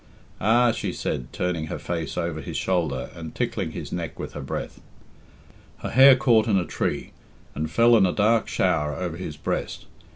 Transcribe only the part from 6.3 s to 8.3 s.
in a tree, and fell in a